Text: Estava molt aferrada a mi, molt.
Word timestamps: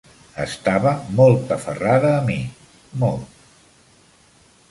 Estava 0.43 0.93
molt 1.19 1.53
aferrada 1.57 2.09
a 2.15 2.25
mi, 2.31 2.39
molt. 3.03 3.39